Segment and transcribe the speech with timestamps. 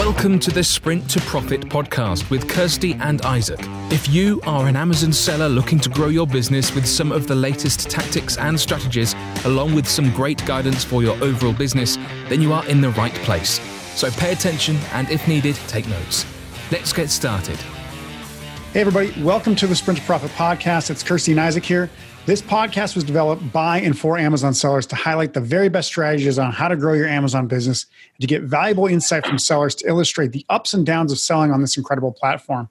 [0.00, 3.60] Welcome to the Sprint to Profit podcast with Kirsty and Isaac.
[3.92, 7.34] If you are an Amazon seller looking to grow your business with some of the
[7.34, 11.98] latest tactics and strategies, along with some great guidance for your overall business,
[12.30, 13.60] then you are in the right place.
[13.94, 16.24] So pay attention and, if needed, take notes.
[16.72, 17.58] Let's get started.
[18.72, 20.90] Hey, everybody, welcome to the Sprint to Profit podcast.
[20.90, 21.90] It's Kirsty and Isaac here.
[22.26, 26.38] This podcast was developed by and for Amazon sellers to highlight the very best strategies
[26.38, 29.88] on how to grow your Amazon business and to get valuable insight from sellers to
[29.88, 32.68] illustrate the ups and downs of selling on this incredible platform.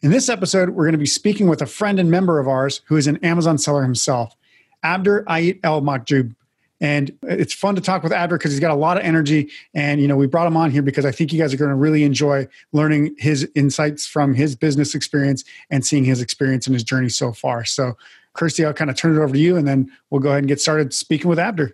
[0.00, 2.80] In this episode, we're going to be speaking with a friend and member of ours
[2.86, 4.34] who is an Amazon seller himself,
[4.82, 6.34] Abdur Ait El Makjoub.
[6.80, 9.50] And it's fun to talk with Abdur because he's got a lot of energy.
[9.74, 11.68] And, you know, we brought him on here because I think you guys are going
[11.68, 16.72] to really enjoy learning his insights from his business experience and seeing his experience and
[16.72, 17.66] his journey so far.
[17.66, 17.98] So
[18.34, 20.48] Kirsty, I'll kind of turn it over to you and then we'll go ahead and
[20.48, 21.72] get started speaking with Abder.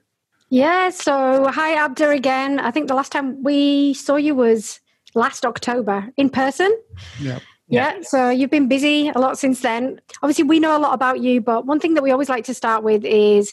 [0.48, 2.60] Yeah, so hi Abder again.
[2.60, 4.80] I think the last time we saw you was
[5.15, 6.76] last October in person.
[7.21, 7.43] Yep.
[7.68, 10.01] Yeah, so you've been busy a lot since then.
[10.23, 12.54] Obviously, we know a lot about you, but one thing that we always like to
[12.54, 13.52] start with is,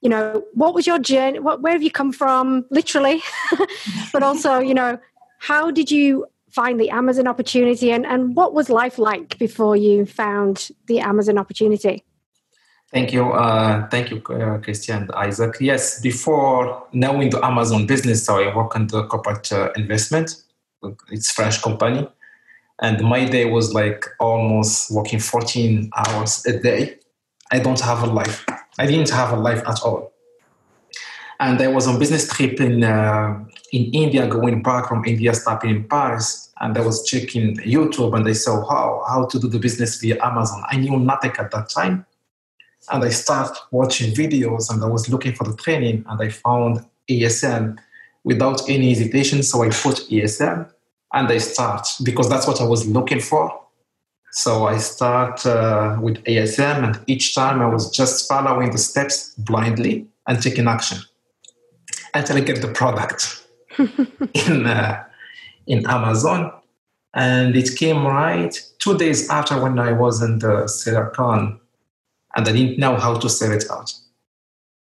[0.00, 1.40] you know, what was your journey?
[1.40, 3.20] What, where have you come from, literally?
[4.12, 4.96] but also, you know,
[5.38, 10.06] how did you find the Amazon opportunity and, and what was life like before you
[10.06, 12.04] found the Amazon opportunity?
[12.92, 13.32] Thank you.
[13.32, 15.56] Uh, thank you, uh, Kirsty and Isaac.
[15.60, 20.42] Yes, before knowing the Amazon business, so I work in the corporate uh, investment.
[21.10, 22.06] It's French company.
[22.82, 26.98] And my day was like almost working 14 hours a day.
[27.50, 28.44] I don't have a life.
[28.78, 30.12] I didn't have a life at all.
[31.40, 35.70] And I was on business trip in, uh, in India, going back from India, stopping
[35.70, 36.52] in Paris.
[36.60, 40.22] And I was checking YouTube and I saw how, how to do the business via
[40.22, 40.62] Amazon.
[40.70, 42.04] I knew nothing at that time
[42.90, 46.84] and I started watching videos and I was looking for the training and I found
[47.08, 47.78] ASM
[48.24, 49.42] without any hesitation.
[49.42, 50.68] So I put ASM
[51.12, 53.60] and I start because that's what I was looking for.
[54.32, 59.34] So I start uh, with ASM and each time I was just following the steps
[59.36, 60.98] blindly and taking action
[62.14, 63.46] until I get the product
[63.78, 65.04] in, uh,
[65.66, 66.52] in Amazon.
[67.14, 71.60] And it came right two days after when I was in the SellerCon
[72.36, 73.92] and I didn't know how to sell it out.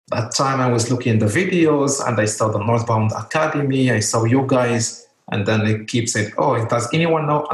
[0.08, 4.00] That time I was looking at the videos and I saw the Northbound Academy, I
[4.00, 7.46] saw you guys, and then I keep saying, Oh, does anyone know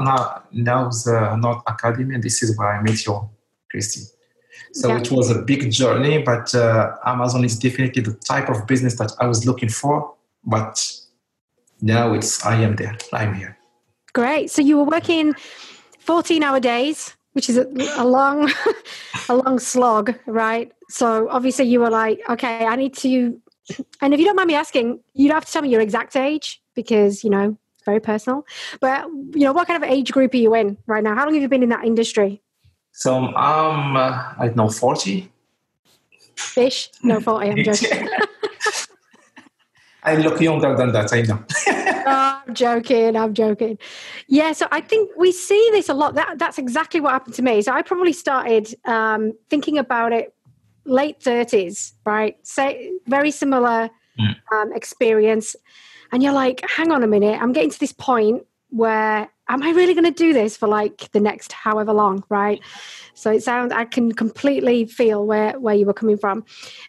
[0.52, 2.14] knows uh, North Academy?
[2.14, 3.28] And this is where I met you,
[3.70, 4.02] Kirsty.
[4.72, 4.98] So yeah.
[4.98, 9.12] it was a big journey, but uh, Amazon is definitely the type of business that
[9.20, 10.14] I was looking for.
[10.44, 10.84] But
[11.80, 13.56] now it's I am there, I'm here.
[14.12, 14.50] Great.
[14.50, 15.34] So you were working
[16.00, 18.50] 14 hour days which is a, a long
[19.28, 20.72] a long slog right?
[20.88, 23.40] So obviously you were like okay i need to
[24.00, 26.60] and if you don't mind me asking you'd have to tell me your exact age
[26.74, 28.46] because you know very personal.
[28.80, 31.14] But you know what kind of age group are you in right now?
[31.14, 32.42] How long have you been in that industry?
[32.92, 35.30] So i'm uh, i don't know 40
[36.36, 38.08] fish no 40 i'm joking.
[40.02, 41.44] I look younger than that, I know.
[42.06, 43.16] oh, I'm joking.
[43.16, 43.78] I'm joking.
[44.26, 46.14] Yeah, so I think we see this a lot.
[46.14, 47.62] That that's exactly what happened to me.
[47.62, 50.34] So I probably started um, thinking about it
[50.84, 52.36] late 30s, right?
[52.46, 54.36] Say very similar mm.
[54.52, 55.56] um, experience,
[56.12, 59.70] and you're like, hang on a minute, I'm getting to this point where am I
[59.70, 62.60] really going to do this for like the next however long, right?
[63.14, 66.44] So it sounds I can completely feel where where you were coming from,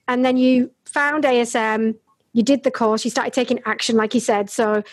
[0.07, 1.95] and then you found ASM
[2.33, 4.49] you did the course, you started taking action, like you said.
[4.49, 4.83] So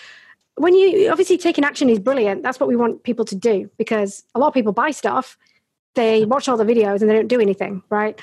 [0.59, 2.43] when you obviously taking action is brilliant.
[2.43, 5.39] That's what we want people to do because a lot of people buy stuff,
[5.95, 8.21] they watch all the videos and they don't do anything, right?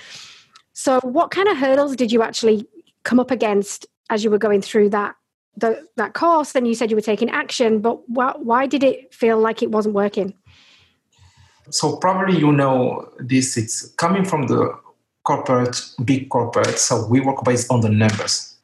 [0.74, 2.68] So what kind of hurdles did you actually
[3.04, 5.16] come up against as you were going through that
[5.58, 6.52] the, that course?
[6.52, 9.72] Then you said you were taking action, but wh- why did it feel like it
[9.72, 10.34] wasn't working?
[11.70, 13.58] So probably you know this.
[13.58, 14.78] It's coming from the
[15.24, 16.78] corporate, big corporate.
[16.78, 18.55] So we work based on the numbers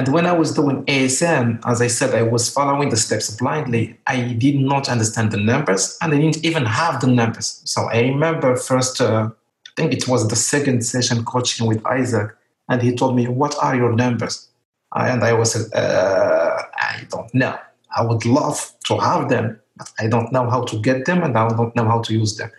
[0.00, 3.98] and when I was doing ASM, as I said, I was following the steps blindly.
[4.06, 7.60] I did not understand the numbers and I didn't even have the numbers.
[7.66, 12.34] So I remember first, uh, I think it was the second session coaching with Isaac,
[12.70, 14.48] and he told me, What are your numbers?
[14.94, 17.58] And I was, uh, I don't know.
[17.94, 21.36] I would love to have them, but I don't know how to get them and
[21.36, 22.50] I don't know how to use them.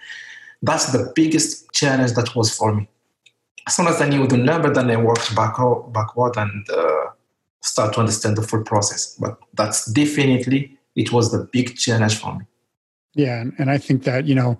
[0.61, 2.87] That's the biggest challenge that was for me.
[3.65, 5.55] As soon as I knew the number, then I worked back,
[5.91, 7.07] backward and uh,
[7.61, 9.15] start to understand the full process.
[9.15, 12.45] But that's definitely it was the big challenge for me.
[13.13, 14.59] Yeah, and and I think that you know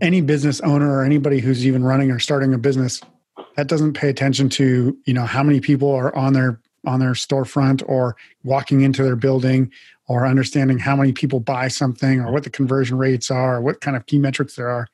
[0.00, 3.00] any business owner or anybody who's even running or starting a business
[3.56, 7.12] that doesn't pay attention to you know how many people are on their on their
[7.12, 9.70] storefront or walking into their building
[10.08, 13.80] or understanding how many people buy something or what the conversion rates are or what
[13.80, 14.88] kind of key metrics there are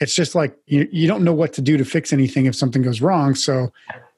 [0.00, 2.82] it's just like you, you don't know what to do to fix anything if something
[2.82, 3.72] goes wrong so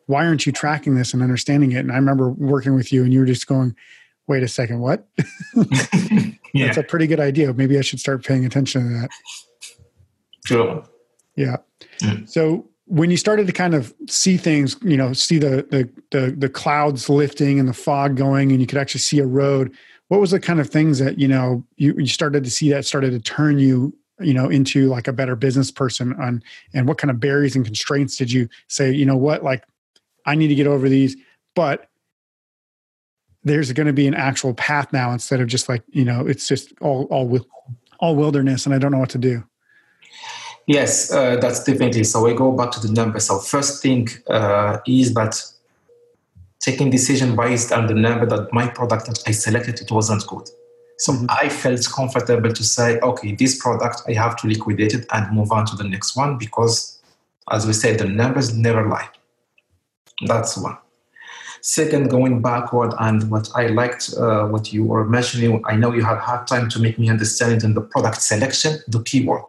[0.07, 3.13] why aren't you tracking this and understanding it and i remember working with you and
[3.13, 3.75] you were just going
[4.27, 5.07] wait a second what
[6.55, 6.67] yeah.
[6.67, 9.11] that's a pretty good idea maybe i should start paying attention to that
[10.45, 10.85] sure
[11.37, 11.57] yeah
[12.01, 12.29] mm.
[12.29, 16.35] so when you started to kind of see things, you know, see the, the the
[16.37, 19.75] the, clouds lifting and the fog going, and you could actually see a road.
[20.09, 22.85] What was the kind of things that you know you, you started to see that
[22.85, 26.15] started to turn you, you know, into like a better business person?
[26.21, 26.43] On
[26.75, 28.93] and what kind of barriers and constraints did you say?
[28.93, 29.65] You know what, like
[30.27, 31.17] I need to get over these,
[31.55, 31.89] but
[33.43, 36.49] there's going to be an actual path now instead of just like you know it's
[36.49, 37.41] just all all
[38.01, 39.45] all wilderness, and I don't know what to do.
[40.67, 42.05] Yes, uh, that's definitely.
[42.05, 43.27] So we go back to the numbers.
[43.27, 45.43] So first thing uh, is that
[46.61, 50.49] taking decision based on the number that my product that I selected it wasn't good.
[50.97, 51.27] So mm-hmm.
[51.29, 55.53] I felt comfortable to say, okay, this product I have to liquidate it and move
[55.53, 57.03] on to the next one because,
[57.51, 59.09] as we said, the numbers never lie.
[60.27, 60.79] That's one.
[61.61, 66.05] Second, going backward, and what I liked, uh, what you were mentioning, I know you
[66.05, 69.45] had hard time to make me understand it in the product selection, the keyword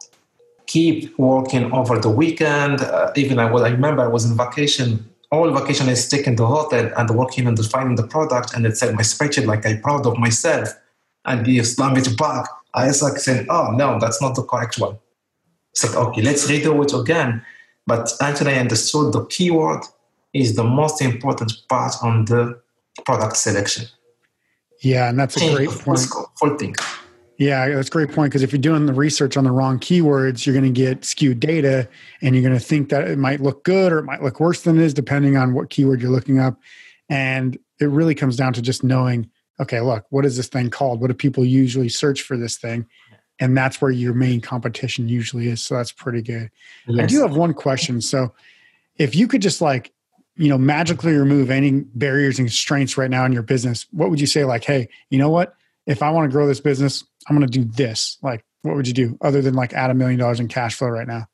[0.66, 2.80] keep working over the weekend.
[2.80, 5.08] Uh, even I, well, I remember I was in vacation.
[5.30, 8.54] All vacation is taking the hotel and working on defining the product.
[8.54, 10.68] And it said my spreadsheet, like I'm proud of myself.
[11.24, 12.46] And the slam it back.
[12.74, 14.98] I was like saying, oh, no, that's not the correct one.
[15.74, 17.44] So, okay, let's redo it again.
[17.86, 19.82] But until I understood the keyword
[20.40, 22.60] is the most important part on the
[23.04, 23.86] product selection.
[24.82, 26.00] Yeah, and that's a great point.
[26.38, 26.74] Full thing.
[27.38, 28.30] Yeah, that's a great point.
[28.30, 31.40] Because if you're doing the research on the wrong keywords, you're going to get skewed
[31.40, 31.88] data
[32.22, 34.62] and you're going to think that it might look good or it might look worse
[34.62, 36.58] than it is, depending on what keyword you're looking up.
[37.08, 39.30] And it really comes down to just knowing
[39.60, 41.00] okay, look, what is this thing called?
[41.00, 42.86] What do people usually search for this thing?
[43.38, 45.62] And that's where your main competition usually is.
[45.62, 46.50] So that's pretty good.
[46.86, 47.04] Yes.
[47.04, 48.00] I do have one question.
[48.00, 48.32] So
[48.96, 49.92] if you could just like,
[50.36, 54.20] you know, magically remove any barriers and constraints right now in your business, what would
[54.20, 54.44] you say?
[54.44, 55.54] Like, hey, you know what?
[55.86, 58.18] If I want to grow this business, I'm going to do this.
[58.22, 60.88] Like, what would you do other than like add a million dollars in cash flow
[60.88, 61.26] right now?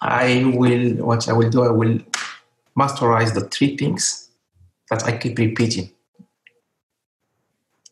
[0.00, 1.98] I will, what I will do, I will
[2.78, 4.28] masterize the three things
[4.90, 5.90] that I keep repeating.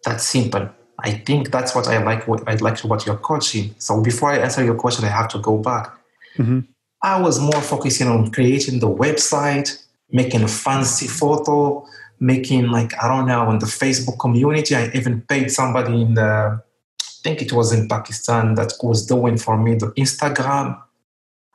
[0.04, 0.68] That's simple.
[0.98, 2.28] I think that's what I like.
[2.28, 3.74] What I like to what you're coaching.
[3.78, 5.92] So before I answer your question, I have to go back.
[6.38, 6.60] Mm-hmm.
[7.04, 11.86] I was more focusing on creating the website, making a fancy photo,
[12.18, 14.74] making like I don't know in the Facebook community.
[14.74, 19.36] I even paid somebody in the I think it was in Pakistan that was doing
[19.36, 20.80] for me the Instagram.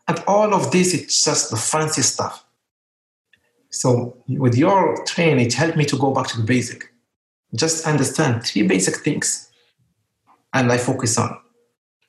[0.08, 2.46] And all of this, it's just the fancy stuff.
[3.72, 6.92] So with your training, it helped me to go back to the basic.
[7.56, 9.52] Just understand three basic things.
[10.54, 11.40] And I focus on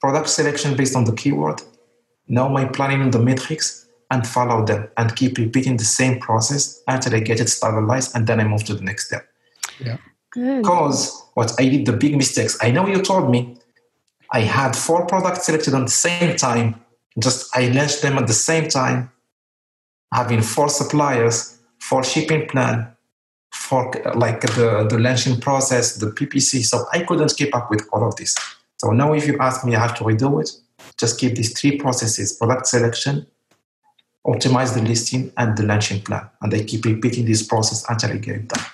[0.01, 1.61] product selection based on the keyword,
[2.31, 3.81] know my planning on the metrics,
[4.11, 8.27] and follow them and keep repeating the same process until I get it stabilized and
[8.27, 9.27] then I move to the next step.
[9.79, 9.99] Yeah.
[10.35, 13.57] Because what I did the big mistakes, I know you told me
[14.33, 16.81] I had four products selected at the same time.
[17.19, 19.11] Just I launched them at the same time,
[20.13, 22.89] having four suppliers, four shipping plan,
[23.53, 26.65] for like the, the launching process, the PPC.
[26.65, 28.37] So I couldn't keep up with all of this.
[28.79, 30.51] So now if you ask me, I have to redo it.
[30.99, 33.27] Just keep these three processes, product selection,
[34.27, 36.29] optimize the listing and the launching plan.
[36.43, 38.65] And they keep repeating this process until I get it done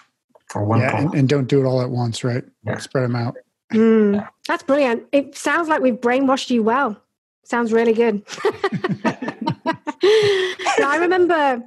[0.49, 2.45] for one yeah, and, and, don't do it all at once, right?
[2.65, 2.79] Yeah.
[2.79, 3.37] Spread them out.
[3.73, 5.05] Mm, that's brilliant.
[5.13, 7.01] It sounds like we've brainwashed you well.
[7.45, 8.23] Sounds really good.
[9.05, 11.63] now, I remember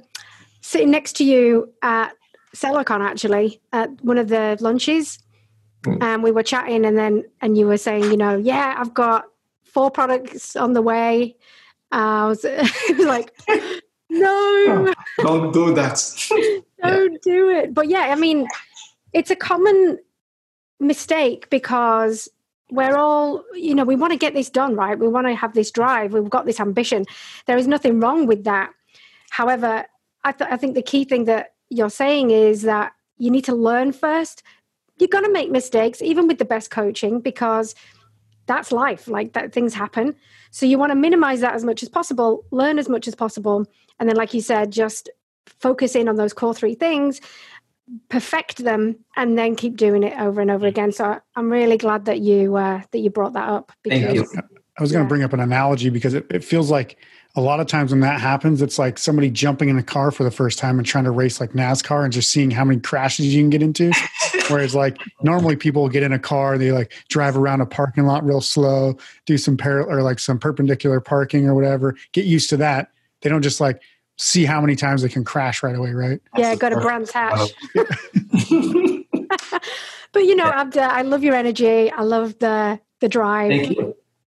[0.60, 2.12] sitting next to you at
[2.54, 5.18] SellerCon actually at one of the lunches.
[5.82, 6.02] Mm.
[6.02, 9.24] And we were chatting and then and you were saying, you know, yeah, I've got
[9.72, 11.36] four products on the way
[11.92, 12.44] uh, I was,
[12.98, 13.36] like,
[14.08, 16.14] no, oh, don't do that.
[16.82, 17.18] don't yeah.
[17.22, 17.74] do it.
[17.74, 18.46] But yeah, I mean,
[19.12, 19.98] it's a common
[20.78, 22.28] mistake because
[22.70, 24.98] we're all, you know, we want to get this done, right?
[24.98, 26.12] We want to have this drive.
[26.12, 27.06] We've got this ambition.
[27.46, 28.70] There is nothing wrong with that.
[29.30, 29.84] However,
[30.22, 33.54] I, th- I think the key thing that you're saying is that you need to
[33.54, 34.44] learn first.
[34.98, 37.74] You're going to make mistakes, even with the best coaching, because
[38.50, 39.06] that's life.
[39.06, 40.16] Like that, things happen.
[40.50, 43.64] So you want to minimize that as much as possible, learn as much as possible,
[43.98, 45.08] and then, like you said, just
[45.46, 47.20] focus in on those core three things,
[48.08, 50.90] perfect them, and then keep doing it over and over again.
[50.90, 53.72] So I'm really glad that you uh, that you brought that up.
[53.84, 54.59] Because, Thank you.
[54.80, 55.08] I was going to Yeah.
[55.08, 56.96] bring up an analogy because it, it feels like
[57.36, 60.24] a lot of times when that happens, it's like somebody jumping in a car for
[60.24, 63.26] the first time and trying to race like NASCAR and just seeing how many crashes
[63.32, 63.92] you can get into.
[64.48, 68.24] Whereas like normally people get in a car, they like drive around a parking lot
[68.24, 68.96] real slow,
[69.26, 72.90] do some parallel or like some perpendicular parking or whatever, get used to that.
[73.20, 73.80] They don't just like
[74.16, 76.20] see how many times they can crash right away, right?
[76.36, 77.52] Yeah, go to Brands Hatch.
[80.12, 80.64] but you know, Yeah.
[80.64, 81.92] Abda, I love your energy.
[81.92, 83.76] I love the the drive.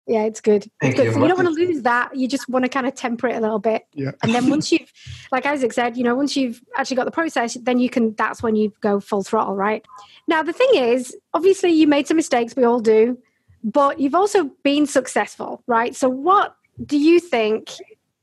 [0.09, 0.21] Thank you.
[0.21, 0.71] Yeah, it's good.
[0.81, 1.05] Thank it's good.
[1.07, 1.13] you.
[1.13, 2.15] So you don't want to lose that.
[2.15, 3.85] You just want to kind of temper it a little bit.
[3.93, 4.11] Yeah.
[4.23, 4.91] And then once you've,
[5.31, 8.41] like Isaac said, you know, once you've actually got the process, then you can, that's
[8.41, 9.85] when you go full throttle, right?
[10.27, 13.17] Now, the thing is, obviously, you made some mistakes, we all do,
[13.63, 15.95] but you've also been successful, right?
[15.95, 17.71] So, what do you think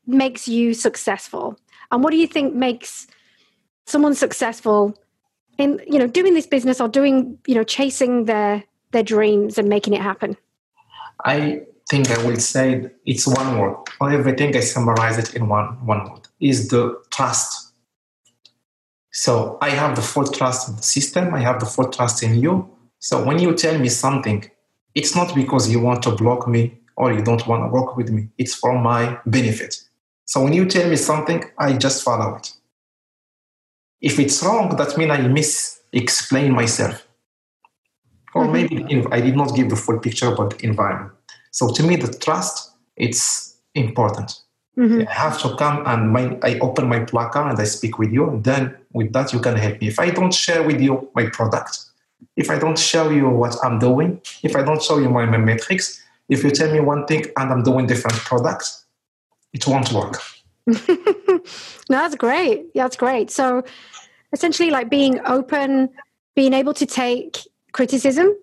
[0.06, 1.58] makes you successful?
[1.92, 3.06] And what do you think makes
[3.86, 4.96] someone successful
[5.58, 9.68] in, you know, doing this business or doing, you know, chasing their, their dreams and
[9.68, 10.36] making it happen?
[11.24, 13.76] I think I will say it's one word.
[13.98, 16.28] For everything, I summarize it in one one word.
[16.40, 17.72] Is the trust.
[19.12, 21.34] So I have the full trust in the system.
[21.34, 22.68] I have the full trust in you.
[22.98, 24.50] So when you tell me something,
[24.94, 28.10] it's not because you want to block me or you don't want to work with
[28.10, 28.28] me.
[28.38, 29.82] It's for my benefit.
[30.26, 32.52] So when you tell me something, I just follow it.
[34.00, 37.06] If it's wrong, that means I mis explain myself.
[38.34, 38.52] Or Mhm.
[38.52, 41.15] maybe I did not give the full picture about the environment.
[41.56, 44.42] So to me, the trust it's important.
[44.76, 45.08] Mhm.
[45.08, 48.28] I have to come and my, I open my placard and I speak with you.
[48.28, 49.88] And then with that, you can help me.
[49.88, 51.78] If I don't share with you my product,
[52.36, 55.38] if I don't show you what I'm doing, if I don't show you my, my
[55.38, 58.84] metrics, if you tell me one thing and I'm doing different products,
[59.54, 60.20] it won't work.
[60.66, 61.40] no,
[61.88, 62.66] that's great.
[62.74, 63.30] Yeah, that's great.
[63.30, 63.64] So
[64.30, 65.88] essentially, like being open,
[66.34, 67.38] being able to take
[67.72, 68.36] criticism,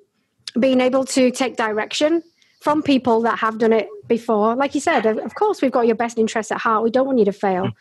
[0.59, 2.23] being able to take direction
[2.63, 4.55] from people that have done it before.
[4.55, 6.81] Like you said, of course, we've got your best interests at heart.
[6.81, 7.71] We don't want you to fail.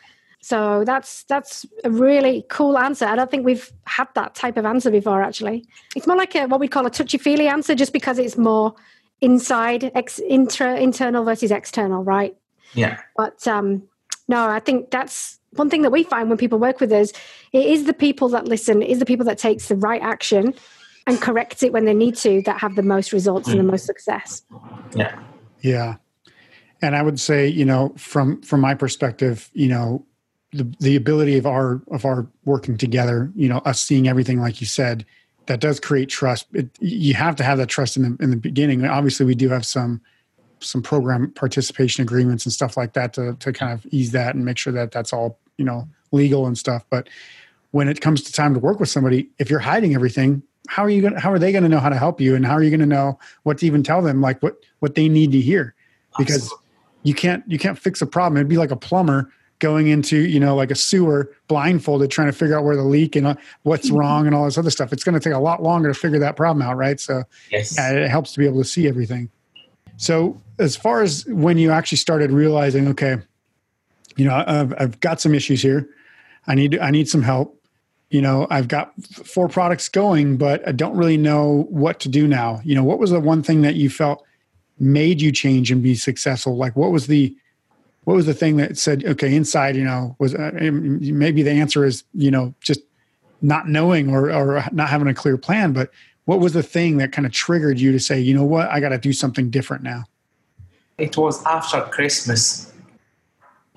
[0.40, 3.06] So that's that's a really cool answer.
[3.06, 5.22] I don't think we've had that type of answer before.
[5.22, 8.36] Actually, it's more like a, what we call a touchy feely answer, just because it's
[8.36, 8.74] more
[9.20, 12.36] inside, ex, intra, internal versus external, right?
[12.74, 12.98] Yeah.
[13.16, 13.84] But um,
[14.26, 17.12] no, I think that's one thing that we find when people work with us.
[17.52, 20.54] It is the people that listen, it is the people that takes the right action
[21.06, 23.71] and correct it when they need to that have the most results and the hmm.
[23.71, 24.42] most success.
[24.94, 25.18] Yeah.
[25.61, 25.97] Yeah.
[26.80, 30.04] And I would say, you know, from from my perspective, you know,
[30.52, 34.61] the the ability of our of our working together, you know, us seeing everything like
[34.61, 35.06] you said,
[35.47, 36.47] that does create trust.
[36.52, 38.85] It, you have to have that trust in the in the beginning.
[38.85, 40.00] Obviously, we do have some
[40.59, 44.44] some program participation agreements and stuff like that to to kind of ease that and
[44.44, 47.09] make sure that that's all, you know, legal and stuff, but
[47.73, 50.90] when it comes to time to work with somebody, if you're hiding everything, how are
[50.90, 52.35] you going to how are they going to know how to help you?
[52.35, 54.95] And how are you going to know what to even tell them like what what
[54.95, 55.75] they need to hear?
[56.19, 56.66] because Absolutely.
[57.02, 58.37] you can't you can't fix a problem.
[58.37, 62.33] It'd be like a plumber going into you know like a sewer blindfolded trying to
[62.33, 64.92] figure out where the leak and uh, what's wrong and all this other stuff.
[64.92, 66.99] It's going to take a lot longer to figure that problem out right?
[66.99, 67.76] So yes.
[67.76, 69.31] yeah, it helps to be able to see everything.
[69.97, 73.16] So as far as when you actually started realizing okay
[74.16, 75.88] you know i've, I've got some issues here.
[76.47, 77.62] I need i need some help
[78.12, 82.26] you know i've got four products going but i don't really know what to do
[82.28, 82.61] now.
[82.64, 84.25] You know what was the one thing that you felt
[84.78, 86.57] made you change and be successful?
[86.57, 87.35] Like what was the
[88.04, 91.85] what was the thing that said okay inside you know was uh, maybe the answer
[91.85, 92.81] is you know just
[93.40, 95.90] not knowing or or not having a clear plan but
[96.25, 98.69] what was the thing that kind of triggered you to say you know what?
[98.71, 100.04] I got to do something different now?
[100.99, 102.71] It was after Christmas.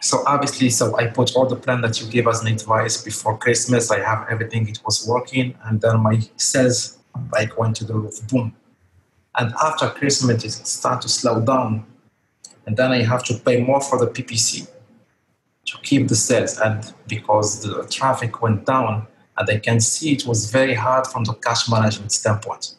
[0.06, 3.40] So obviously, so I put all the plan that you gave us an advice before
[3.40, 3.90] Christmas.
[3.90, 7.00] I have everything; it was working, and then my sales
[7.32, 8.56] like went to the roof, boom.
[9.36, 11.88] And after Christmas, it start to slow down,
[12.68, 14.68] and then I have to pay more for the PPC
[15.70, 19.08] to keep the sales, and because the traffic went down,
[19.38, 22.76] and I can see it was very hard from the cash management standpoint.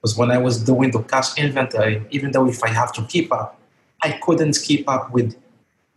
[0.00, 3.30] Because when I was doing the cash inventory, even though if I have to keep
[3.34, 3.60] up,
[4.02, 5.36] I couldn't keep up with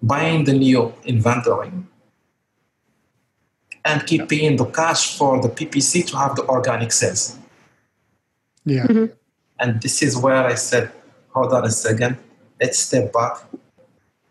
[0.01, 1.71] buying the new inventory
[3.85, 7.37] and keep paying the cash for the PPC to have the organic sales.
[8.65, 9.11] yeah Mhm.
[9.59, 10.91] And this is where I said,
[11.33, 12.17] hold on a second,
[12.61, 13.37] let's step back,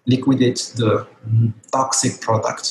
[0.06, 1.06] liquidate the
[1.72, 2.64] toxic product,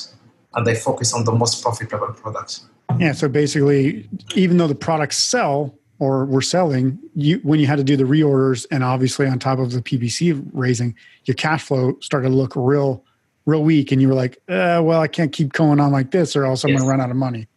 [0.54, 2.62] and I focus on the most profitable product.
[3.00, 7.78] yeah so basically even though the products sell or were selling you when you had
[7.78, 10.94] to do the reorders and obviously on top of the ppc raising
[11.26, 13.04] your cash flow started to look real
[13.46, 16.36] real weak and you were like uh, well i can't keep going on like this
[16.36, 16.80] or else i'm Yes.
[16.80, 17.48] going to run out of money.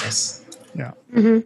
[0.00, 0.44] Yes.
[1.12, 1.40] hmm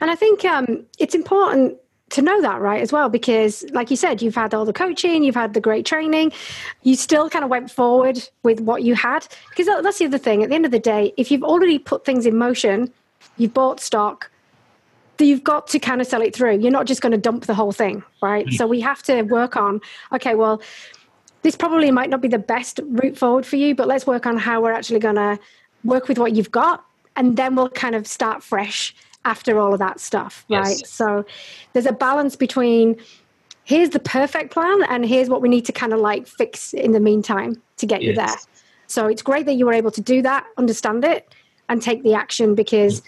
[0.00, 1.76] And I think um, it's important
[2.10, 5.22] to know that right as well because like you said you've had all the coaching
[5.22, 6.32] you've had the great training.
[6.82, 9.28] You still kind of went forward with what you had.
[9.50, 10.42] Because that's the other thing.
[10.42, 12.92] At the end of the day if you've already put things in motion
[13.36, 14.30] you've bought stock
[15.24, 17.54] you've got to kind of sell it through you're not just going to dump the
[17.54, 18.56] whole thing right mm-hmm.
[18.56, 19.80] so we have to work on
[20.12, 20.60] okay well
[21.42, 24.36] this probably might not be the best route forward for you but let's work on
[24.36, 25.38] how we're actually going to
[25.84, 26.84] work with what you've got
[27.16, 30.86] and then we'll kind of start fresh after all of that stuff, right?
[30.86, 31.24] So
[31.72, 32.96] there's a balance between
[33.64, 36.92] here's the perfect plan and here's what we need to kind of like fix in
[36.92, 38.08] the meantime to get yes.
[38.08, 38.36] you there.
[38.86, 41.32] So it's great that you were able to do that, understand it,
[41.68, 43.02] and take the action because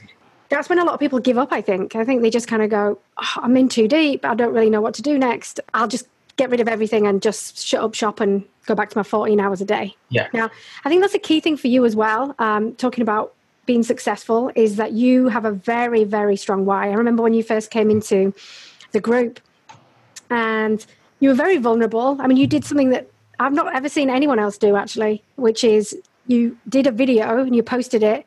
[0.53, 1.97] that's when a lot of people give up, I think.
[1.97, 4.23] I think they just kind of go, oh, I'm in too deep.
[4.25, 5.61] I don't really know what to do next.
[5.73, 6.07] I'll just
[6.37, 9.41] get rid of everything and just shut up shop and go back to my 14
[9.41, 9.97] hours a day.
[10.11, 10.29] Yeah.
[10.35, 10.51] Now,
[10.85, 12.35] I think that's a key thing for you as well.
[12.39, 13.33] Um, talking about
[13.65, 16.91] being successful is that you have a very, very strong why.
[16.91, 18.35] I remember when you first came into
[18.93, 19.41] the group
[20.29, 20.85] and
[21.21, 22.19] you were very vulnerable.
[22.21, 23.09] I mean, you did something that
[23.41, 27.57] I've not ever seen anyone else do actually, which is you did a video and
[27.57, 28.27] you posted it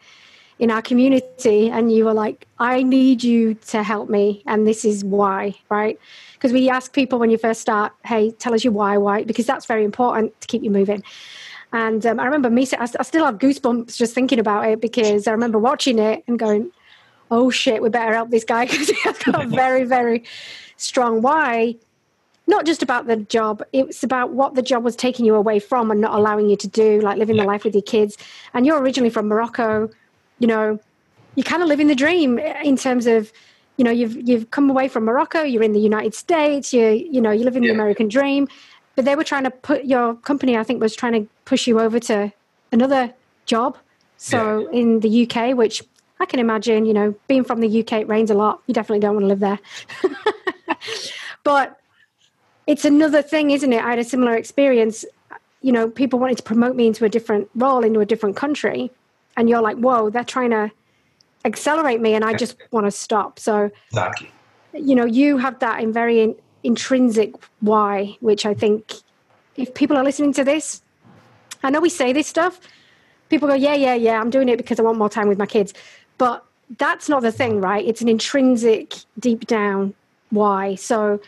[0.59, 4.41] in our community and you were like, I need you to help me.
[4.45, 5.99] And this is why, right?
[6.33, 9.45] Because we ask people when you first start, hey, tell us your why, why, because
[9.45, 11.03] that's very important to keep you moving.
[11.73, 15.27] And um, I remember me, I, I still have goosebumps just thinking about it because
[15.27, 16.71] I remember watching it and going,
[17.31, 20.23] oh shit, we better help this guy because he has got a very, very
[20.77, 21.75] strong why.
[22.47, 25.89] Not just about the job, it's about what the job was taking you away from
[25.89, 27.41] and not allowing you to do, like living yeah.
[27.41, 28.17] the life with your kids.
[28.53, 29.89] And you're originally from Morocco,
[30.39, 30.79] you know,
[31.35, 33.31] you kind of living the dream in terms of,
[33.77, 37.21] you know, you've you've come away from Morocco, you're in the United States, you you
[37.21, 37.69] know, you live in yeah.
[37.69, 38.47] the American dream,
[38.95, 41.79] but they were trying to put your company, I think, was trying to push you
[41.79, 42.31] over to
[42.71, 43.13] another
[43.45, 43.77] job.
[44.17, 44.79] So yeah.
[44.79, 45.83] in the UK, which
[46.19, 48.61] I can imagine, you know, being from the UK, it rains a lot.
[48.67, 49.59] You definitely don't want to live there.
[51.43, 51.79] but
[52.67, 53.83] it's another thing, isn't it?
[53.83, 55.03] I had a similar experience.
[55.61, 58.91] You know, people wanted to promote me into a different role, into a different country.
[59.37, 60.71] And you're like, whoa, they're trying to
[61.43, 63.39] accelerate me and I just want to stop.
[63.39, 64.31] So, exactly.
[64.73, 68.93] you know, you have that in very intrinsic why, which I think
[69.55, 70.81] if people are listening to this,
[71.63, 72.59] I know we say this stuff.
[73.29, 75.45] People go, yeah, yeah, yeah, I'm doing it because I want more time with my
[75.45, 75.73] kids.
[76.17, 76.45] But
[76.77, 77.85] that's not the thing, right?
[77.85, 79.93] It's an intrinsic, deep down
[80.29, 80.75] why.
[80.75, 81.19] So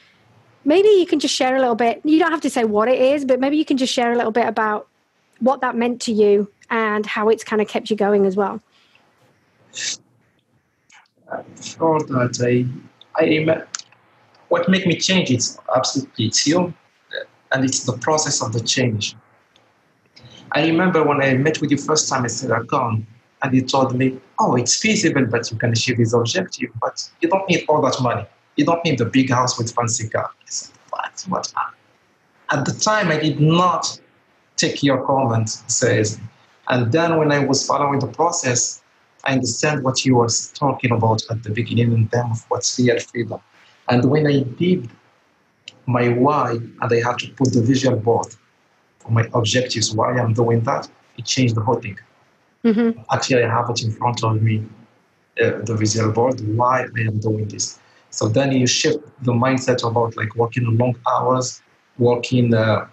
[0.66, 2.02] maybe you can just share a little bit.
[2.04, 4.16] You don't have to say what it is, but maybe you can just share a
[4.16, 4.88] little bit about
[5.40, 8.62] what that meant to you and how it's kind of kept you going as well.
[11.56, 13.64] For that, I, I
[14.48, 16.74] what made me change it's absolutely it's you
[17.52, 19.16] and it's the process of the change.
[20.54, 23.06] I remember when i met with you first time at SellerCon,
[23.42, 27.30] and you told me oh it's feasible but you can achieve this objective but you
[27.30, 28.26] don't need all that money.
[28.56, 30.32] You don't need the big house with fancy car.
[30.32, 31.26] I said, what?
[31.28, 31.54] What?
[32.50, 34.00] At the time i did not
[34.56, 36.20] take your comment says
[36.70, 38.82] and then when i was following the process
[39.26, 43.00] i understand what you were talking about at the beginning in terms of what's real
[43.00, 43.40] freedom
[43.90, 44.90] and when I did
[45.86, 48.28] my why and I had to put the visual board
[49.00, 51.98] for my objectives, why I'm doing that, it changed the whole thing.
[52.66, 53.00] Mm-hmm.
[53.12, 54.66] Actually, I have it in front of me,
[55.42, 57.80] uh, the visual board, why I am doing this.
[58.10, 61.62] So then you shift the mindset about like working long hours,
[61.98, 62.88] working uh,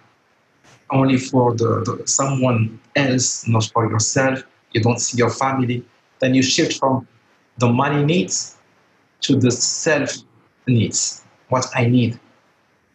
[0.91, 4.43] only for the, the, someone else, not for yourself.
[4.73, 5.83] You don't see your family.
[6.19, 7.07] Then you shift from
[7.57, 8.57] the money needs
[9.21, 10.17] to the self
[10.67, 12.19] needs, what I need.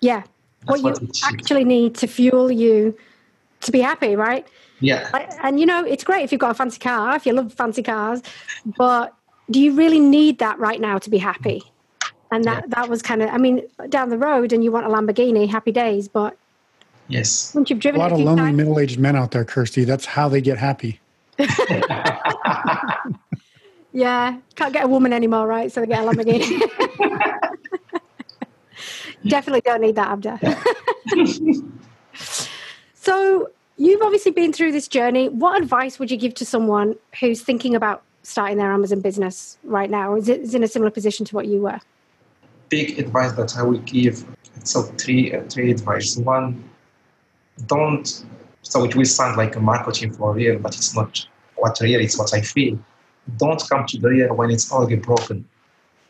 [0.00, 0.22] Yeah.
[0.66, 2.96] That's what, what you actually need to fuel you
[3.62, 4.46] to be happy, right?
[4.80, 5.08] Yeah.
[5.42, 7.82] And you know, it's great if you've got a fancy car, if you love fancy
[7.82, 8.22] cars,
[8.76, 9.14] but
[9.50, 11.62] do you really need that right now to be happy?
[12.30, 12.74] And that, yeah.
[12.76, 15.72] that was kind of, I mean, down the road and you want a Lamborghini, happy
[15.72, 16.36] days, but
[17.10, 17.54] yes.
[17.54, 19.84] Once you've driven a lot of lonely middle aged men out there, Kirsty.
[19.84, 21.00] That's how they get happy.
[23.92, 24.38] yeah.
[24.54, 25.70] Can't get a woman anymore, right?
[25.70, 26.60] So they get a Lamborghini.
[29.26, 30.38] Definitely don't need that, Abda.
[32.94, 35.28] so you've obviously been through this journey.
[35.28, 39.90] What advice would you give to someone who's thinking about starting their Amazon business right
[39.90, 40.14] now?
[40.14, 41.80] Is it is in a similar position to what you were?
[42.68, 44.24] Big advice that I would give.
[44.64, 46.16] So three uh, three advice.
[46.16, 46.69] One,
[47.66, 48.24] don't.
[48.62, 52.00] So it will sound like a marketing for real, but it's not what real.
[52.00, 52.78] It's what I feel.
[53.36, 55.48] Don't come to the real when it's already broken.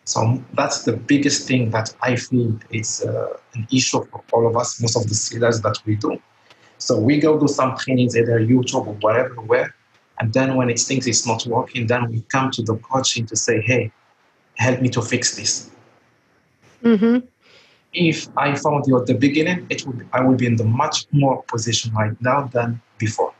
[0.05, 4.57] So that's the biggest thing that I feel is uh, an issue for all of
[4.57, 6.21] us, most of the sellers that we do.
[6.79, 9.75] So we go do some trainings, either YouTube or whatever, where,
[10.19, 13.37] and then when it thinks it's not working, then we come to the coaching to
[13.37, 13.93] say, hey,
[14.57, 15.71] help me to fix this.
[16.83, 17.27] Mm-hmm.
[17.93, 21.07] If I found you at the beginning, it would I would be in the much
[21.11, 23.35] more position right now than before.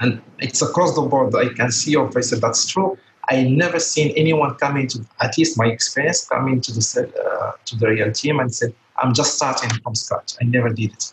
[0.00, 1.34] And it's across the board.
[1.34, 2.30] I can see your face.
[2.30, 2.98] That's true.
[3.28, 7.76] I never seen anyone come into, at least my experience, coming to the uh, to
[7.76, 11.12] the real team and said, "I'm just starting from scratch." I never did it.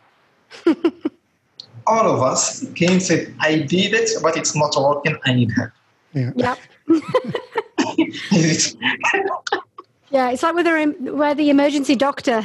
[1.87, 5.17] All of us came and said, "I did it, but it's not working.
[5.25, 5.71] I need help."
[6.13, 6.31] Yeah.
[6.35, 6.59] Yep.
[10.09, 12.43] yeah, it's like with the, we're the emergency doctor.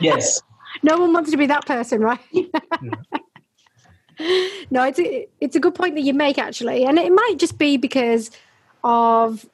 [0.00, 0.42] yes.
[0.82, 2.18] No one wants to be that person, right?
[4.70, 7.58] no, it's a, it's a good point that you make actually, and it might just
[7.58, 8.32] be because
[8.82, 9.46] of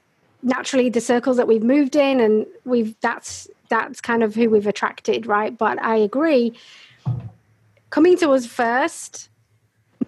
[0.42, 4.66] naturally the circles that we've moved in, and we've that's that's kind of who we've
[4.66, 5.57] attracted, right?
[5.57, 6.55] But I agree,
[7.90, 9.29] coming to us first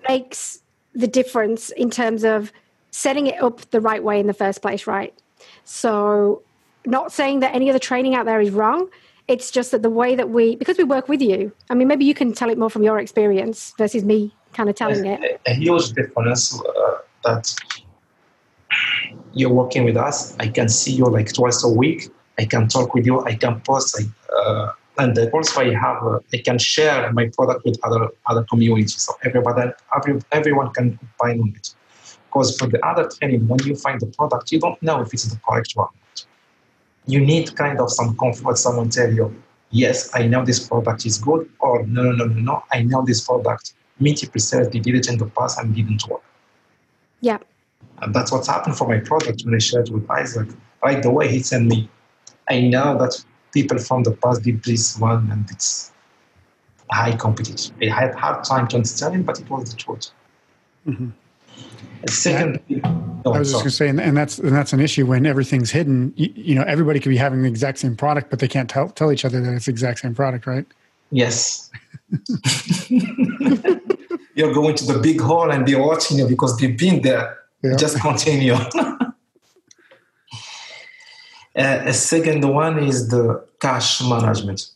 [0.09, 0.63] makes
[0.95, 2.53] the difference in terms of
[2.91, 5.15] setting it up the right way in the first place, right?
[5.65, 6.43] So,
[6.87, 8.89] not saying that any of the training out there is wrong.
[9.29, 12.05] It's just that the way that we, because we work with you, I mean, maybe
[12.05, 15.41] you can tell it more from your experience versus me kind of telling it.
[15.47, 17.55] A, a huge difference uh, that
[19.33, 20.37] you're working with us.
[20.39, 22.11] I can see you like twice a week.
[22.39, 23.25] I can talk with you.
[23.25, 23.99] I can post.
[23.99, 28.45] Like, uh, and also I have uh, I can share my product with other other
[28.45, 29.01] communities.
[29.01, 31.75] So everybody, every, everyone can buy on it.
[32.27, 35.25] Because for the other training, when you find the product, you don't know if it's
[35.25, 35.89] the correct one.
[37.07, 38.59] You need kind of some comfort.
[38.59, 39.35] Someone tell you,
[39.71, 43.05] yes, I know this product is good, or no, no, no, no, no, I know
[43.05, 46.23] this product Minty Preserve, they did it in the past and didn't work.
[47.21, 47.39] Yeah.
[48.01, 50.49] And that's what's happened for my product when I shared with Isaac.
[50.83, 51.89] Right away, he sent me,
[52.49, 55.93] I know that people from the past did this one and it's
[56.91, 57.75] high competition.
[57.81, 60.11] I had hard time to understand it, but it was the truth.
[60.87, 61.11] Mm-hmm.
[62.09, 63.12] Second, yeah.
[63.27, 65.71] I was just going to say, and, and, that's and that's an issue when everything's
[65.71, 66.13] hidden.
[66.17, 68.89] You, you, know, everybody could be having the exact same product, but they can't tell
[68.89, 70.67] tell each other that it's the exact same product, right?
[71.11, 71.71] Yes.
[74.35, 77.39] you're going to the big hall and they're watching you because they've been there.
[77.63, 77.77] Yeah.
[77.77, 78.55] Just continue.
[78.75, 79.13] uh,
[81.55, 84.67] a second one is the cash management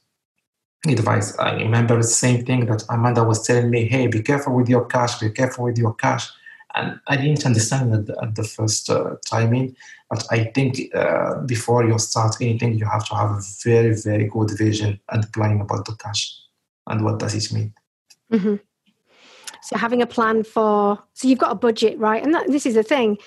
[0.86, 1.36] advice.
[1.38, 4.84] I remember the same thing that Amanda was telling me, hey, be careful with your
[4.84, 6.28] cash, be careful with your cash.
[6.76, 9.74] And I didn't understand it at the first uh, timing,
[10.10, 14.28] but I think uh, before you start anything, you have to have a very, very
[14.28, 16.38] good vision and planning about the cash
[16.86, 17.72] and what does it mean.
[18.30, 18.56] Mm-hmm.
[19.62, 22.22] So having a plan for so you've got a budget, right?
[22.22, 23.18] And that, this is the thing.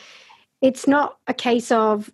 [0.61, 2.11] It's not a case of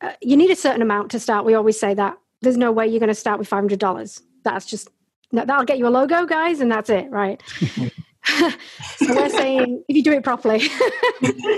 [0.00, 1.44] uh, you need a certain amount to start.
[1.44, 2.18] We always say that.
[2.40, 4.22] There's no way you're going to start with five hundred dollars.
[4.42, 4.88] That's just
[5.32, 7.42] that'll get you a logo, guys, and that's it, right?
[8.96, 10.62] so we're saying if you do it properly.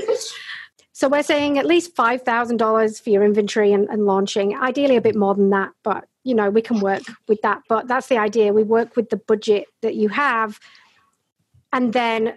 [0.93, 4.57] so we're saying at least five thousand dollars for your inventory and, and launching.
[4.57, 7.63] Ideally, a bit more than that, but you know we can work with that.
[7.69, 8.53] But that's the idea.
[8.53, 10.59] We work with the budget that you have
[11.75, 12.37] and then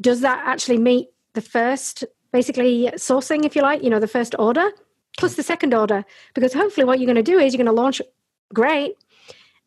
[0.00, 4.34] does that actually meet the first basically sourcing, if you like, you know, the first
[4.38, 4.70] order
[5.18, 6.04] plus the second order?
[6.34, 8.00] Because hopefully what you're going to do is you're going to launch
[8.54, 8.96] great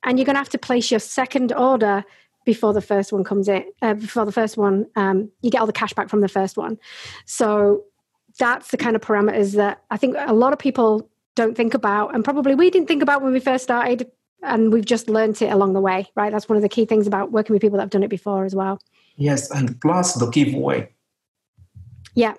[0.04, 2.04] and you're going to have to place your second order
[2.46, 5.68] before the first one comes in uh, before the first one um, you get all
[5.68, 6.78] the cash back from the first one
[7.26, 7.84] so
[8.40, 12.14] that's the kind of parameters that i think a lot of people don't think about
[12.14, 14.10] and probably we didn't think about when we first started
[14.44, 16.32] and we've just learned it along the way, right?
[16.32, 18.46] That's one of the key things about working with people that have done it before
[18.46, 18.80] as well.
[19.18, 20.90] Yes, and plus the giveaway.
[22.16, 22.34] Yeah.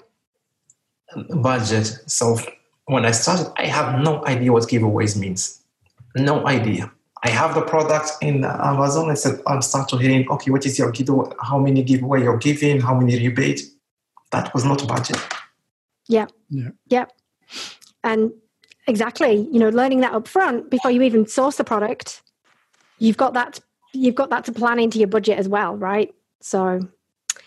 [1.30, 1.98] Budget.
[2.06, 2.38] So
[2.86, 5.60] when I started, I have no idea what giveaways means.
[6.16, 6.90] No idea.
[7.24, 9.10] I have the product in Amazon.
[9.10, 11.30] I said, I'm starting hearing, okay, what is your giveaway?
[11.40, 12.80] How many giveaway you're giving?
[12.80, 13.62] How many rebate?
[14.32, 15.20] That was not budget.
[16.08, 16.26] Yeah.
[16.50, 16.70] Yeah.
[16.88, 17.04] Yeah.
[18.02, 18.32] And
[18.86, 22.22] exactly you know learning that up front before you even source the product
[22.98, 23.60] you've got that
[23.92, 26.80] you've got that to plan into your budget as well right so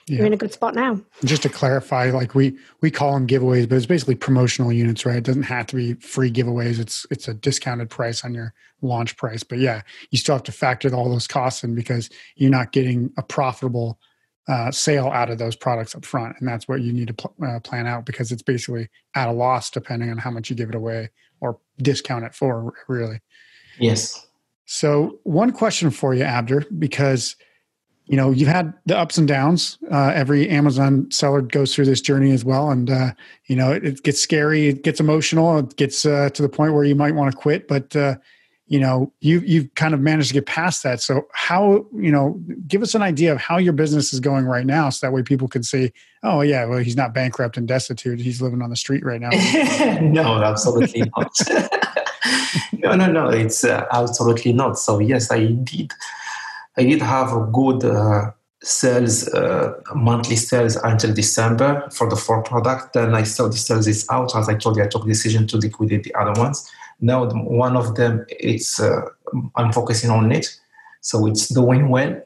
[0.08, 0.18] yeah.
[0.18, 3.68] you're in a good spot now just to clarify like we we call them giveaways
[3.68, 7.28] but it's basically promotional units right it doesn't have to be free giveaways it's it's
[7.28, 11.10] a discounted price on your launch price but yeah you still have to factor all
[11.10, 14.00] those costs in because you're not getting a profitable
[14.48, 17.34] uh, sale out of those products up front and that's what you need to pl-
[17.44, 20.70] uh, plan out because it's basically at a loss depending on how much you give
[20.70, 21.10] it away
[21.42, 23.20] or discount it for really.
[23.80, 24.28] Yes.
[24.66, 27.36] So one question for you, Abder, because
[28.08, 29.78] you know you've had the ups and downs.
[29.92, 33.12] Uh, every Amazon seller goes through this journey as well, and uh,
[33.46, 36.74] you know it, it, gets scary, it gets emotional, it gets uh, to the point
[36.74, 37.68] where you might want to quit.
[37.68, 38.16] But uh,
[38.68, 41.02] you know you you've kind of managed to get past that.
[41.02, 44.66] So how you know give us an idea of how your business is going right
[44.66, 45.92] now, so that way people can say,
[46.22, 49.30] oh yeah, well he's not bankrupt and destitute, he's living on the street right now.
[50.02, 51.36] no, absolutely not.
[52.74, 53.30] no, no, no.
[53.30, 54.78] It's uh, absolutely not.
[54.78, 55.92] So yes, I did.
[56.78, 62.44] I did have a good uh, sales, uh, monthly sales until December for the four
[62.44, 62.94] product.
[62.94, 64.36] Then I saw the sales is out.
[64.36, 66.70] As I told you, I took decision to liquidate the other ones.
[67.00, 69.02] Now one of them, it's uh,
[69.56, 70.48] I'm focusing on it,
[71.02, 72.22] so it's doing well.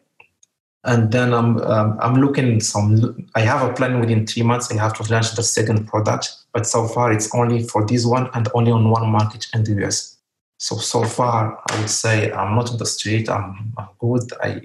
[0.86, 3.28] And then I'm um, I'm looking some.
[3.36, 4.72] I have a plan within three months.
[4.72, 8.30] I have to launch the second product, but so far it's only for this one
[8.34, 10.19] and only on one market in the US.
[10.60, 13.30] So so far, I would say I'm not on the street.
[13.30, 14.24] I'm, I'm good.
[14.44, 14.62] I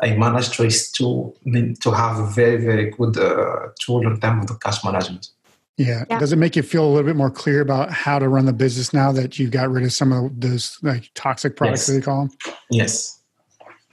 [0.00, 4.48] I managed to to to have a very very good uh, tool in terms of
[4.48, 5.30] the cash management.
[5.78, 6.04] Yeah.
[6.10, 6.18] yeah.
[6.18, 8.52] Does it make you feel a little bit more clear about how to run the
[8.52, 11.86] business now that you got rid of some of those like toxic products yes.
[11.86, 12.36] that they call them?
[12.70, 13.20] Yes.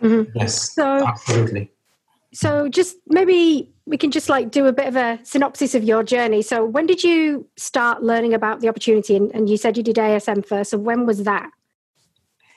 [0.01, 0.37] Mm-hmm.
[0.37, 0.73] Yes.
[0.73, 1.71] So absolutely.
[2.33, 6.03] So just maybe we can just like do a bit of a synopsis of your
[6.03, 6.43] journey.
[6.43, 9.15] So when did you start learning about the opportunity?
[9.15, 10.69] And, and you said you did ASM first.
[10.69, 11.49] So when was that?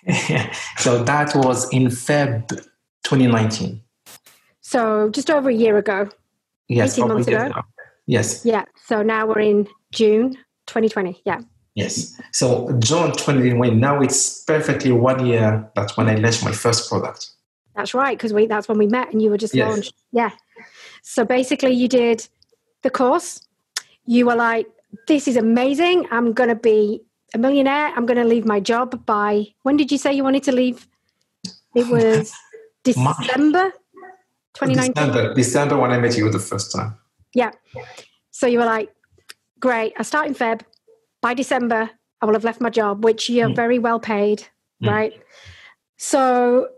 [0.77, 2.49] so that was in Feb
[3.05, 3.81] 2019.
[4.61, 6.11] So just over a year ago.
[6.69, 6.99] Yes.
[6.99, 7.47] 18 months ago.
[7.47, 7.63] ago.
[8.07, 8.45] Yes.
[8.45, 8.67] Yeah.
[8.85, 10.35] So now we're in June
[10.67, 11.23] 2020.
[11.25, 11.41] Yeah.
[11.75, 12.21] Yes.
[12.33, 13.81] So June 2021.
[13.81, 15.67] Now it's perfectly one year.
[15.75, 17.31] That's when I launched my first product.
[17.75, 19.67] That's right, because we that's when we met and you were just yes.
[19.67, 19.95] launched.
[20.13, 20.31] Yeah.
[21.03, 22.27] So basically, you did
[22.83, 23.41] the course.
[24.07, 24.67] You were like,
[25.09, 26.07] "This is amazing.
[26.11, 27.03] I'm going to be
[27.35, 27.93] a millionaire.
[27.95, 30.87] I'm going to leave my job by." When did you say you wanted to leave?
[31.75, 32.33] It was
[32.85, 33.73] December
[34.55, 34.95] 2019.
[34.95, 36.95] December, December when I met you the first time.
[37.35, 37.51] Yeah.
[38.31, 38.95] So you were like,
[39.61, 39.95] "Great.
[39.99, 40.63] I start in Feb.
[41.21, 43.57] By December, I will have left my job, which you're mm.
[43.57, 44.47] very well paid,
[44.83, 44.89] mm.
[44.89, 45.13] right?"
[45.97, 46.69] So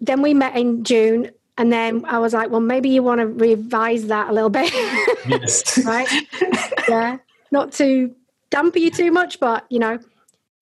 [0.00, 3.26] then we met in June, and then I was like, well, maybe you want to
[3.26, 4.72] revise that a little bit.
[5.26, 5.82] Yes.
[5.86, 6.08] right?
[6.86, 7.16] yeah.
[7.50, 8.14] Not to
[8.50, 9.98] damper you too much, but, you know.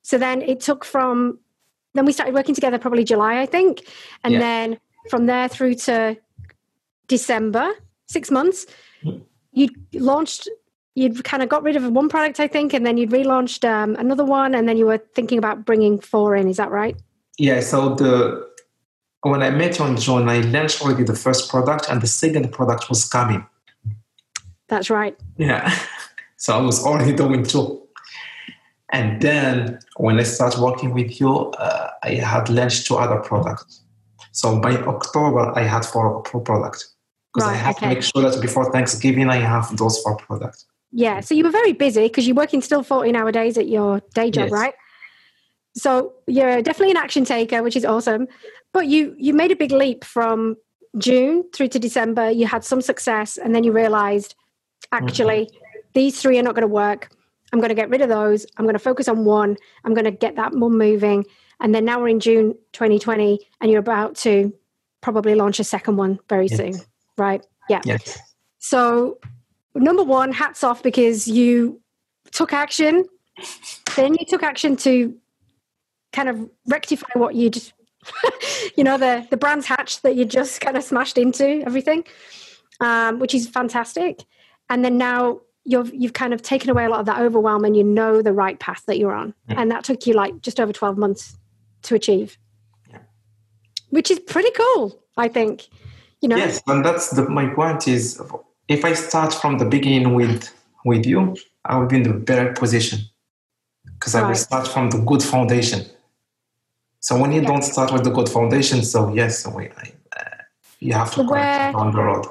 [0.03, 1.41] So then it took from,
[1.95, 3.85] then we started working together probably July, I think.
[4.23, 4.39] And yeah.
[4.39, 6.17] then from there through to
[7.09, 7.73] December,
[8.07, 8.67] six months,
[9.53, 10.49] you launched
[10.95, 13.97] you'd kind of got rid of one product, I think, and then you'd relaunched um,
[13.97, 16.49] another one, and then you were thinking about bringing four in.
[16.49, 16.97] Is that right?
[17.39, 17.61] Yeah.
[17.61, 18.47] So the
[19.31, 22.53] when I met you on June, I launched already the first product, and the second
[22.53, 23.47] product was coming.
[24.69, 25.17] That's right.
[25.37, 25.75] Yeah.
[26.43, 27.87] So I was already doing two.
[28.91, 33.81] And then when I started working with you, uh, I had launched two other products.
[34.33, 36.97] So by October, I had four products
[37.33, 37.87] because right, I have okay.
[37.87, 40.67] to make sure that before Thanksgiving, I have those four products.
[40.91, 41.21] Yeah.
[41.21, 44.33] So you were very busy because you're working still 14 hour days at your day
[44.33, 44.53] job, yes.
[44.53, 44.75] right?
[45.77, 48.27] So you're definitely an action taker, which is awesome.
[48.73, 50.57] But you you made a big leap from
[50.99, 52.31] June through to December.
[52.31, 54.35] You had some success, and then you realized
[54.91, 55.79] actually mm-hmm.
[55.95, 57.11] these three are not going to work.
[57.53, 58.47] I'm going to get rid of those.
[58.57, 59.57] I'm going to focus on one.
[59.85, 61.27] I'm going to get that one moving.
[61.61, 64.53] And then now we're in June 2020, and you're about to
[65.01, 66.57] probably launch a second one very yes.
[66.57, 66.75] soon,
[67.17, 67.45] right?
[67.69, 67.83] Yeah.
[67.85, 68.19] Yes.
[68.59, 69.19] So,
[69.75, 71.81] number one, hats off because you
[72.31, 73.05] took action.
[73.97, 75.15] then you took action to
[76.13, 77.73] kind of rectify what you just
[78.77, 82.05] you know the the Brands Hatch that you just kind of smashed into everything,
[82.81, 84.25] um, which is fantastic.
[84.69, 87.77] And then now you've you've kind of taken away a lot of that overwhelm, and
[87.77, 90.73] you know the right path that you're on, and that took you like just over
[90.73, 91.37] twelve months
[91.83, 92.38] to achieve,
[93.91, 94.99] which is pretty cool.
[95.17, 95.69] I think,
[96.21, 96.37] you know.
[96.37, 98.21] Yes, and that's the, my point is
[98.69, 100.53] if I start from the beginning with
[100.85, 103.01] with you, I will be in the better position
[103.85, 105.87] because I will start from the good foundation.
[107.03, 107.49] So when you yeah.
[107.49, 110.23] don't start with the good foundation, so yes, we, uh,
[110.79, 112.27] you have to Where, on the road.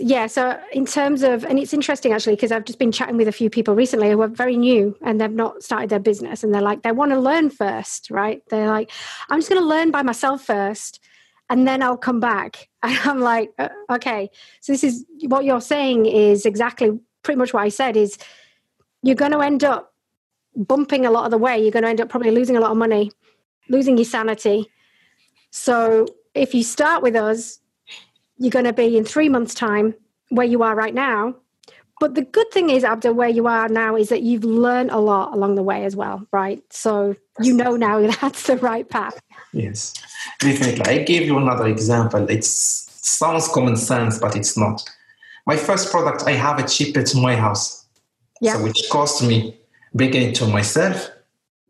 [0.00, 0.26] Yeah.
[0.26, 3.32] So in terms of, and it's interesting actually because I've just been chatting with a
[3.32, 6.62] few people recently who are very new and they've not started their business, and they're
[6.62, 8.42] like they want to learn first, right?
[8.50, 8.90] They're like,
[9.30, 10.98] I'm just going to learn by myself first,
[11.48, 12.68] and then I'll come back.
[12.86, 14.30] And I'm like, uh, okay.
[14.60, 18.16] So this is what you're saying is exactly pretty much what I said is
[19.02, 19.92] you're going to end up
[20.54, 21.60] bumping a lot of the way.
[21.60, 23.10] You're going to end up probably losing a lot of money
[23.68, 24.70] losing your sanity.
[25.50, 27.58] So if you start with us,
[28.38, 29.94] you're going to be in three months' time
[30.28, 31.34] where you are right now.
[31.98, 34.98] But the good thing is, Abdul, where you are now is that you've learned a
[34.98, 36.62] lot along the way as well, right?
[36.68, 39.18] So you know now that's the right path.
[39.52, 39.94] Yes,
[40.38, 40.84] definitely.
[40.84, 42.28] I gave you another example.
[42.28, 44.82] It sounds common sense, but it's not.
[45.46, 47.86] My first product, I have a chip at my house.
[48.42, 48.54] Yeah.
[48.54, 49.58] So which cost me
[49.94, 51.10] bringing it to myself,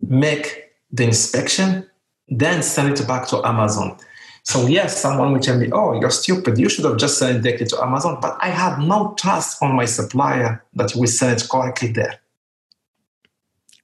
[0.01, 0.66] make
[0.97, 1.89] the inspection,
[2.29, 3.97] then send it back to Amazon.
[4.43, 6.57] So yes, someone will tell me, "Oh, you're stupid.
[6.57, 9.75] You should have just sent it directly to Amazon." But I had no trust on
[9.75, 12.21] my supplier that we send it correctly there.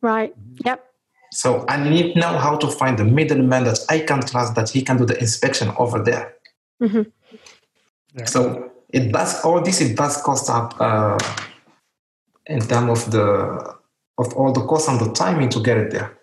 [0.01, 0.35] Right.
[0.65, 0.85] Yep.
[1.33, 4.83] So I need now how to find the middleman that I can trust that he
[4.83, 6.35] can do the inspection over there.
[6.81, 7.03] Mm-hmm.
[8.19, 8.25] Yeah.
[8.27, 9.81] So it does all this.
[9.81, 11.19] It does cost up uh,
[12.47, 13.75] in terms of the
[14.19, 16.19] of all the cost and the timing to get it there.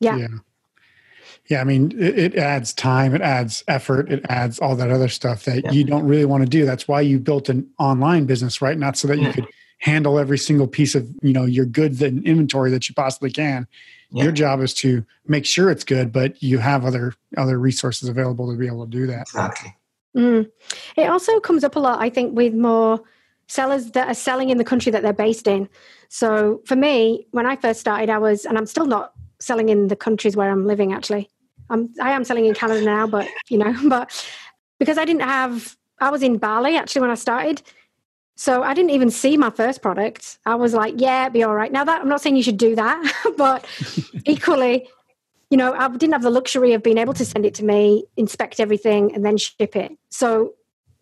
[0.00, 0.16] Yeah.
[0.16, 0.28] yeah.
[1.46, 5.08] Yeah, I mean, it, it, adds time, it adds effort, it adds all that other
[5.08, 5.70] stuff that yeah.
[5.72, 6.64] you don't really want to do.
[6.64, 8.78] That's why you built an online business, right?
[8.78, 9.48] Not so that you could
[9.80, 13.66] handle every single piece of you know your goods and inventory that you possibly can.
[14.12, 14.24] Yeah.
[14.24, 18.50] Your job is to make sure it's good, but you have other other resources available
[18.52, 19.22] to be able to do that.
[19.22, 19.76] Exactly.
[20.16, 20.50] Mm.
[20.96, 23.00] It also comes up a lot, I think, with more
[23.46, 25.68] sellers that are selling in the country that they're based in.
[26.08, 29.88] So for me, when I first started, I was, and I'm still not selling in
[29.88, 31.28] the countries where I'm living actually.
[31.68, 34.10] I'm I am selling in Canada now, but you know, but
[34.78, 37.62] because I didn't have I was in Bali actually when I started.
[38.36, 40.38] So I didn't even see my first product.
[40.46, 41.70] I was like, yeah, be all right.
[41.70, 43.66] Now that I'm not saying you should do that, but
[44.24, 44.88] equally,
[45.50, 48.04] you know, I didn't have the luxury of being able to send it to me,
[48.16, 49.92] inspect everything, and then ship it.
[50.08, 50.54] So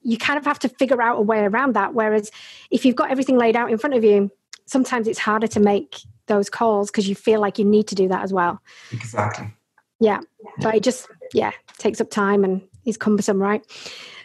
[0.03, 1.95] you kind of have to figure out a way around that.
[1.95, 2.31] Whereas
[2.71, 4.33] if you've got everything laid out in front of you,
[4.67, 5.97] sometimes it's harder to make
[6.29, 8.63] those calls because you feel like you need to do that as well.
[8.93, 9.53] Exactly.
[10.01, 10.21] Yeah.
[10.61, 13.65] But it just, yeah, takes up time and is cumbersome, right?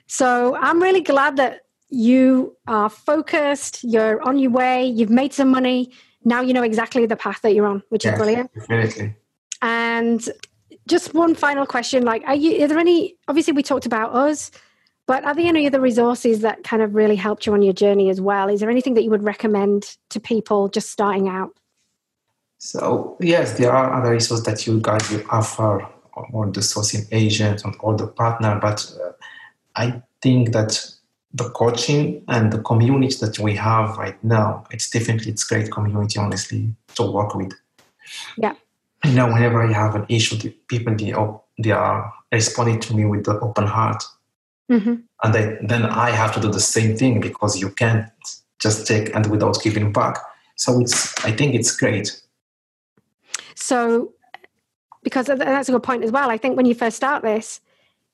[0.07, 5.49] So I'm really glad that you are focused, you're on your way, you've made some
[5.49, 5.91] money.
[6.23, 8.53] Now you know exactly the path that you're on, which yes, is brilliant.
[8.53, 9.15] Definitely.
[9.61, 10.29] And
[10.87, 14.51] just one final question like, are you, are there any, obviously, we talked about us,
[15.05, 18.09] but are there any other resources that kind of really helped you on your journey
[18.09, 18.49] as well?
[18.49, 21.51] Is there anything that you would recommend to people just starting out?
[22.63, 25.85] So yes, there are other resources that you guys will offer
[26.31, 29.11] or the sourcing agent and all the partner, but uh,
[29.75, 30.79] I think that
[31.33, 36.17] the coaching and the community that we have right now, it's definitely it's great community,
[36.17, 37.51] honestly, to work with.
[38.37, 38.53] Yeah.
[39.03, 41.13] You know, whenever I have an issue, the people they,
[41.61, 44.01] they are responding to me with the open heart,
[44.71, 44.95] mm-hmm.
[45.21, 48.05] and they, then I have to do the same thing because you can't
[48.59, 50.17] just take and without giving back.
[50.55, 52.22] So it's I think it's great.
[53.55, 54.13] So,
[55.03, 56.29] because that's a good point as well.
[56.29, 57.59] I think when you first start this,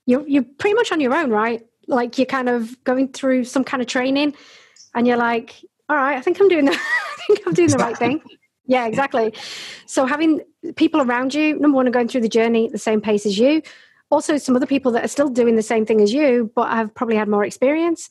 [0.05, 1.65] you're you're pretty much on your own, right?
[1.87, 4.33] Like you're kind of going through some kind of training,
[4.95, 5.55] and you're like,
[5.87, 8.21] all right, I think I'm doing the, I think I'm doing the right thing.
[8.65, 9.33] Yeah, exactly.
[9.87, 10.41] So having
[10.75, 13.37] people around you, number one, are going through the journey at the same pace as
[13.39, 13.63] you.
[14.11, 16.93] Also, some other people that are still doing the same thing as you, but have
[16.93, 18.09] probably had more experience,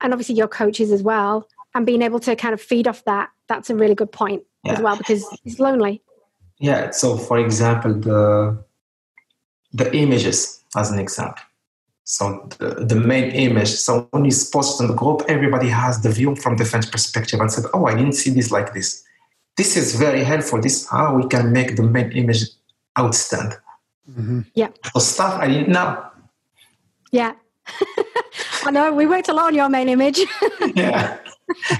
[0.00, 1.48] and obviously your coaches as well.
[1.74, 4.72] And being able to kind of feed off that, that's a really good point yeah.
[4.72, 6.02] as well because it's lonely.
[6.62, 6.90] Yeah.
[6.92, 8.64] So, for example, the
[9.72, 11.42] the images as an example.
[12.04, 13.70] So the, the main image.
[13.70, 17.50] So when it's posted on the group, everybody has the view from different perspective and
[17.50, 19.02] said, "Oh, I didn't see this like this."
[19.56, 20.60] This is very helpful.
[20.60, 22.44] This how we can make the main image
[22.96, 23.56] outstand.
[24.08, 24.40] Mm-hmm.
[24.54, 24.68] Yeah.
[24.92, 26.04] So stuff I didn't know.
[27.10, 27.32] Yeah.
[28.64, 30.20] I know we worked a lot on your main image.
[30.74, 31.18] yeah.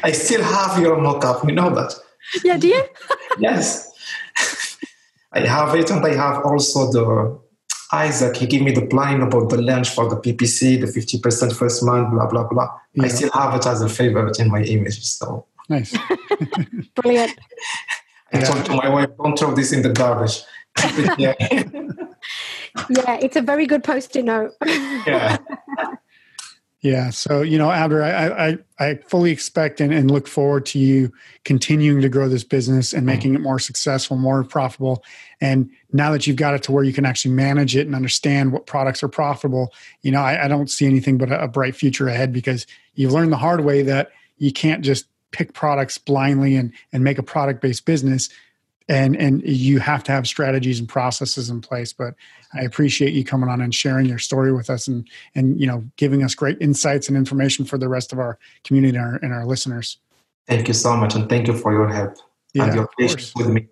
[0.02, 1.46] I still have your mock-up.
[1.48, 1.94] You know that.
[2.44, 2.56] Yeah.
[2.58, 2.84] Do you?
[3.38, 3.91] yes.
[5.32, 7.38] I have it, and I have also the
[7.92, 8.36] Isaac.
[8.36, 11.82] He gave me the plan about the lunch for the PPC, the fifty percent first
[11.84, 12.68] month, blah blah blah.
[12.94, 13.04] Yeah.
[13.04, 15.02] I still have it as a favorite in my image.
[15.04, 15.96] So nice,
[16.94, 17.38] brilliant.
[18.32, 18.44] I yeah.
[18.44, 20.42] told to my wife, "Don't throw this in the garbage."
[21.18, 21.34] yeah.
[22.90, 24.52] yeah, it's a very good post-it note.
[25.06, 25.38] yeah.
[26.82, 27.10] Yeah.
[27.10, 31.12] So, you know, Abder, I, I, I fully expect and, and look forward to you
[31.44, 33.06] continuing to grow this business and mm-hmm.
[33.06, 35.04] making it more successful, more profitable.
[35.40, 38.52] And now that you've got it to where you can actually manage it and understand
[38.52, 41.76] what products are profitable, you know, I, I don't see anything but a, a bright
[41.76, 46.56] future ahead because you've learned the hard way that you can't just pick products blindly
[46.56, 48.28] and, and make a product based business
[48.88, 52.14] and and you have to have strategies and processes in place but
[52.54, 55.84] i appreciate you coming on and sharing your story with us and and you know
[55.96, 59.32] giving us great insights and information for the rest of our community and our, and
[59.32, 59.98] our listeners.
[60.46, 62.16] Thank you so much and thank you for your help.
[62.54, 63.68] Yeah, and your patience with me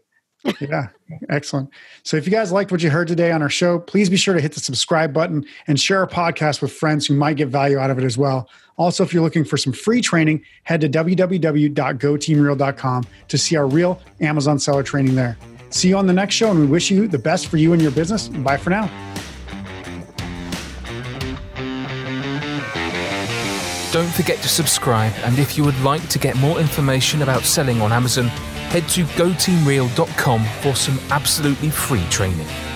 [0.61, 0.89] yeah,
[1.29, 1.69] excellent.
[2.03, 4.33] So, if you guys liked what you heard today on our show, please be sure
[4.35, 7.77] to hit the subscribe button and share our podcast with friends who might get value
[7.79, 8.49] out of it as well.
[8.79, 14.01] Also, if you're looking for some free training, head to www.goteamreal.com to see our real
[14.21, 15.37] Amazon seller training there.
[15.69, 17.83] See you on the next show, and we wish you the best for you and
[17.83, 18.29] your business.
[18.29, 18.91] Bye for now.
[23.93, 27.81] Don't forget to subscribe, and if you would like to get more information about selling
[27.81, 28.31] on Amazon,
[28.71, 32.70] head to goteamreal.com for some absolutely free training.